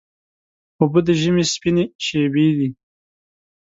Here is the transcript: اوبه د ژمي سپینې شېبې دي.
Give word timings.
اوبه 0.81 0.99
د 1.07 1.09
ژمي 1.21 1.43
سپینې 1.53 1.83
شېبې 2.05 2.47
دي. 2.57 2.69